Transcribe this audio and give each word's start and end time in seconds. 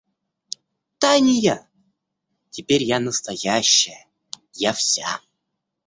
Та 0.97 1.19
не 1.19 1.31
я. 1.39 1.67
Теперь 2.49 2.81
я 2.83 2.99
настоящая, 2.99 4.07
я 4.55 4.73
вся. 4.73 5.21